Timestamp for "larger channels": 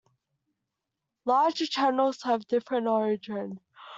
1.25-2.23